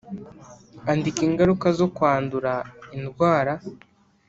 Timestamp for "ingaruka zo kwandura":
1.27-2.53